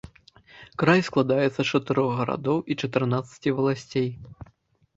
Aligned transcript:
Край 0.83 1.03
складаецца 1.09 1.59
з 1.61 1.67
чатырох 1.79 2.09
гарадоў 2.21 2.57
і 2.71 2.81
чатырнаццаці 2.87 3.49
валасцей. 3.61 4.09